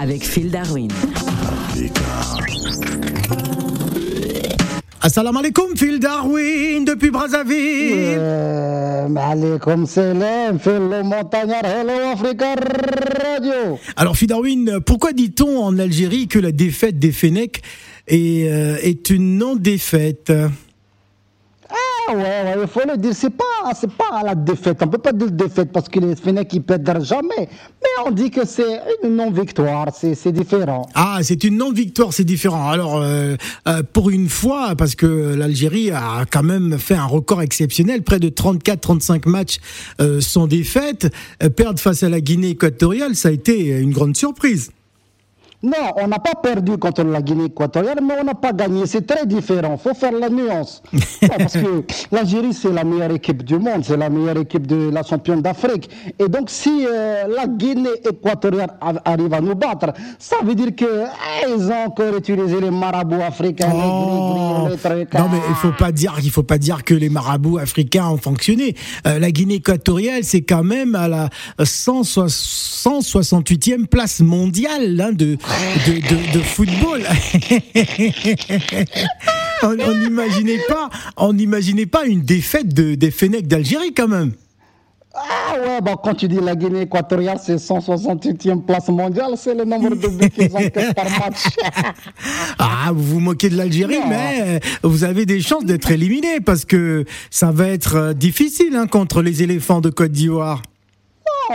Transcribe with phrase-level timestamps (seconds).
[0.00, 0.88] avec Phil Darwin.
[5.00, 8.16] Assalamu alaikum, Phil Darwin, depuis Brazzaville.
[8.18, 13.78] Euh, alaikum salam, Phil le montagnard, hello Africa Radio.
[13.96, 17.62] Alors, Phil Darwin, pourquoi dit-on en Algérie que la défaite des Fennecs
[18.06, 20.32] est, euh, est une non-défaite?
[22.10, 23.44] Ah ouais, il faut le dire, c'est pas,
[23.78, 27.04] c'est pas la défaite, on peut pas dire défaite parce que les Fennecs ils perdent
[27.04, 30.88] jamais, mais on dit que c'est une non-victoire, c'est, c'est différent.
[30.94, 32.70] Ah, c'est une non-victoire, c'est différent.
[32.70, 33.36] Alors, euh,
[33.66, 38.18] euh, pour une fois, parce que l'Algérie a quand même fait un record exceptionnel, près
[38.18, 39.58] de 34-35 matchs
[40.00, 41.12] euh, sans défaite,
[41.42, 44.70] euh, perdre face à la Guinée équatoriale, ça a été une grande surprise.
[45.60, 48.86] Non, on n'a pas perdu contre la Guinée équatoriale, mais on n'a pas gagné.
[48.86, 49.76] C'est très différent.
[49.76, 50.82] Il faut faire la nuance.
[51.20, 53.82] Ouais, parce que l'Algérie, c'est la meilleure équipe du monde.
[53.84, 55.90] C'est la meilleure équipe de la championne d'Afrique.
[56.18, 58.70] Et donc, si euh, la Guinée équatoriale
[59.04, 63.20] arrive à nous battre, ça veut dire que eh, ils ont encore utilisé les marabouts
[63.20, 64.68] africains, Oh.
[64.68, 65.14] les gris-gris, les trucs.
[65.14, 68.16] Non mais il faut pas dire il faut pas dire que les marabouts africains ont
[68.16, 68.76] fonctionné.
[69.06, 71.28] Euh, la Guinée équatoriale c'est quand même à la
[71.62, 75.36] 160 168e place mondiale hein, de,
[75.86, 77.02] de, de, de football.
[79.62, 84.32] on n'imaginait pas on n'imaginait pas une défaite de, des Fennecs d'Algérie quand même.
[85.14, 89.64] Ah ouais, bon, quand tu dis la Guinée équatoriale, c'est 168e place mondiale, c'est le
[89.64, 91.46] nombre de buts qu'ils encaissent par match.
[92.58, 97.04] Ah, vous vous moquez de l'Algérie, mais vous avez des chances d'être éliminé parce que
[97.30, 100.62] ça va être euh, difficile hein, contre les éléphants de Côte d'Ivoire.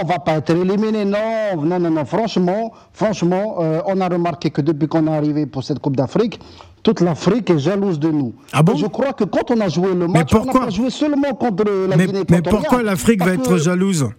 [0.02, 2.06] On va pas être éliminé, non, non, non, non.
[2.06, 6.40] Franchement, franchement, euh, on a remarqué que depuis qu'on est arrivé pour cette Coupe d'Afrique,
[6.82, 8.34] toute l'Afrique est jalouse de nous.
[8.52, 11.34] Ah bon Je crois que quand on a joué le match, on pas joué seulement
[11.34, 14.10] contre la Mais, Guinée mais pourquoi l'Afrique va être que- jalouse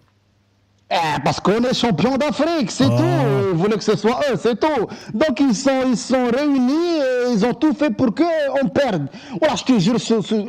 [0.90, 2.96] Eh, Parce qu'on est champion d'Afrique, c'est Oh.
[2.96, 3.48] tout.
[3.52, 4.86] Ils voulaient que ce soit eux, c'est tout.
[5.12, 7.00] Donc ils sont, ils sont réunis,
[7.34, 9.08] ils ont tout fait pour qu'on perde.
[9.38, 9.96] Voilà, je te jure,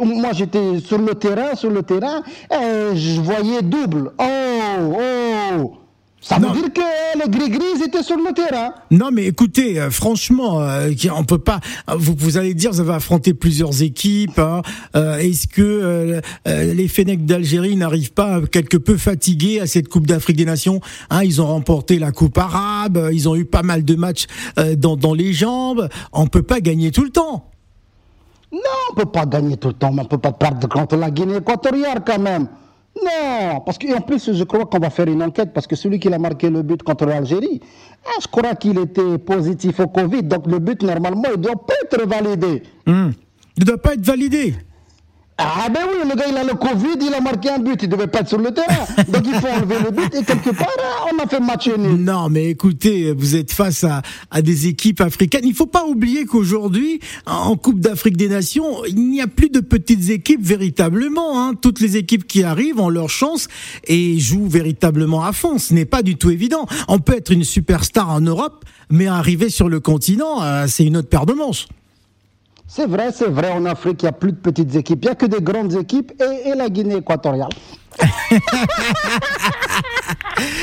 [0.04, 4.14] moi j'étais sur le terrain, sur le terrain, et je voyais double.
[4.20, 4.98] Oh,
[5.60, 5.85] oh.
[6.28, 6.54] Ça Non.
[6.54, 6.82] veut dire que
[7.24, 8.74] les gris-gris, étaient sur le terrain.
[8.90, 11.60] Non, mais écoutez, euh, franchement, euh, on peut pas.
[11.96, 14.40] Vous, vous allez dire, vous avez affronté plusieurs équipes.
[14.40, 14.64] hein.
[14.96, 19.88] Euh, Est-ce que euh, euh, les Fennecs d'Algérie n'arrivent pas quelque peu fatigués à cette
[19.88, 20.82] Coupe d'Afrique des Nations
[21.12, 22.98] hein, Ils ont remporté la Coupe arabe.
[22.98, 24.26] euh, Ils ont eu pas mal de matchs
[24.58, 25.90] euh, dans, dans les jambes.
[26.12, 27.52] On peut pas gagner tout le temps.
[28.52, 28.60] Non,
[28.92, 31.36] on peut pas gagner tout le temps, mais on peut pas perdre contre la Guinée
[31.38, 32.48] équatoriale quand même.
[33.04, 36.12] Non, parce qu'en plus, je crois qu'on va faire une enquête, parce que celui qui
[36.12, 37.62] a marqué le but contre l'Algérie,
[38.06, 41.74] ah, je crois qu'il était positif au Covid, donc le but, normalement, il doit pas
[41.84, 42.64] être validé.
[42.86, 43.10] Hmm.
[43.58, 44.56] Il ne doit pas être validé.
[45.38, 47.90] Ah ben oui, le gars, il a le Covid, il a marqué un but, il
[47.90, 48.86] devait pas être sur le terrain.
[49.10, 51.98] Donc il faut enlever le but, et quelque part, ah, on a fait match nul.
[51.98, 54.02] Non, mais écoutez, vous êtes face à,
[54.32, 55.44] à des équipes africaines.
[55.44, 59.60] Il faut pas oublier qu'aujourd'hui, en Coupe d'Afrique des Nations, il n'y a plus de
[59.60, 61.42] petites équipes véritablement.
[61.42, 61.54] Hein.
[61.62, 63.50] Toutes les équipes qui arrivent ont leur chance
[63.88, 65.58] et jouent véritablement à fond.
[65.58, 66.66] Ce n'est pas du tout évident.
[66.88, 70.96] On peut être une superstar en Europe, mais arriver sur le continent, euh, c'est une
[70.96, 71.68] autre paire de manches.
[72.68, 75.12] C'est vrai, c'est vrai, en Afrique, il n'y a plus de petites équipes, il n'y
[75.12, 77.50] a que des grandes équipes, et, et la Guinée équatoriale.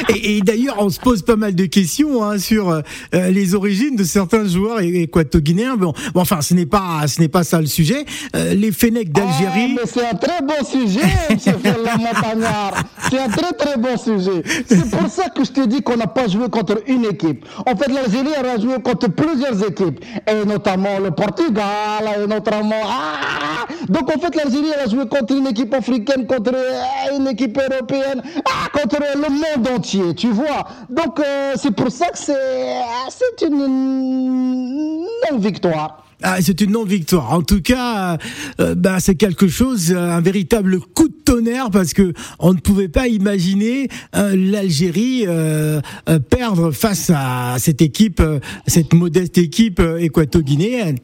[0.09, 2.83] Et, et d'ailleurs, on se pose pas mal de questions hein, sur euh,
[3.31, 5.77] les origines de certains joueurs équato-guinéens.
[5.77, 8.05] Bon, bon, enfin, ce n'est pas, ce n'est pas ça le sujet.
[8.37, 9.75] Euh, les Fennecs Ah, d'Algérie.
[9.75, 11.01] mais c'est un très bon sujet,
[11.31, 11.39] M.
[11.63, 12.75] Ferland Montagnard.
[13.11, 14.43] C'est un très très bon sujet.
[14.67, 17.45] C'est pour ça que je te dis qu'on n'a pas joué contre une équipe.
[17.67, 22.83] En fait, l'Algérie a joué contre plusieurs équipes, et notamment le Portugal, et notamment.
[22.85, 27.59] Ah Donc en fait, l'Algérie a joué contre une équipe africaine, contre euh, une équipe
[27.59, 30.67] européenne, ah, contre le monde entier, tu vois.
[30.91, 35.99] Donc euh, c'est pour ça que c'est c'est une non-victoire.
[36.25, 37.33] Ah, c'est une non-victoire.
[37.33, 38.17] En tout cas,
[38.61, 42.61] euh, bah, c'est quelque chose, euh, un véritable coup de tonnerre parce que on ne
[42.61, 48.39] pouvait pas imaginer euh, l'Algérie euh, euh, perdre face à cette équipe, euh,
[48.69, 50.99] cette modeste équipe euh, équato-guinéenne.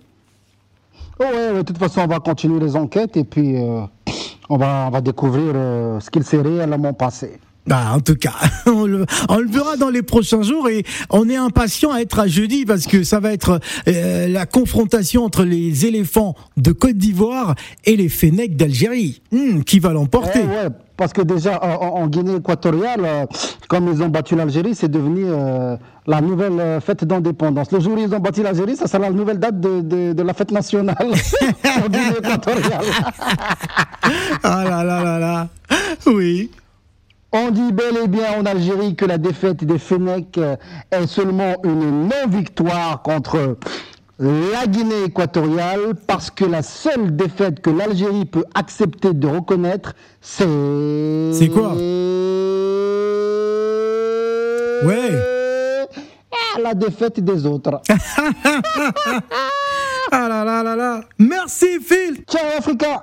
[1.18, 3.80] Oh ouais, de toute façon, on va continuer les enquêtes et puis euh,
[4.48, 7.40] on, va, découvrir euh, ce qu'il s'est réellement passé.
[7.68, 8.32] Bah, en tout cas,
[8.66, 12.18] on le, on le verra dans les prochains jours et on est impatient à être
[12.18, 16.96] à jeudi parce que ça va être euh, la confrontation entre les éléphants de Côte
[16.96, 17.54] d'Ivoire
[17.84, 19.20] et les Fennecs d'Algérie.
[19.32, 23.26] Hmm, qui va l'emporter Eh ouais, parce que déjà en, en Guinée équatoriale, euh,
[23.68, 25.76] comme ils ont battu l'Algérie, c'est devenu euh,
[26.06, 27.70] la nouvelle fête d'indépendance.
[27.70, 30.22] Le jour où ils ont battu l'Algérie, ça sera la nouvelle date de, de, de
[30.22, 30.96] la fête nationale
[31.84, 32.86] en Guinée équatoriale.
[34.42, 35.48] Ah là là là là.
[36.06, 36.50] Oui.
[37.32, 40.40] On dit bel et bien en Algérie que la défaite des Fennecs
[40.90, 43.58] est seulement une non-victoire contre
[44.18, 50.44] la Guinée équatoriale parce que la seule défaite que l'Algérie peut accepter de reconnaître, c'est...
[51.32, 51.74] C'est quoi?
[54.84, 55.10] Ouais.
[56.32, 57.82] Ah, la défaite des autres.
[60.10, 61.00] ah là là là là.
[61.18, 62.24] Merci Phil.
[62.26, 62.96] Ciao Africa.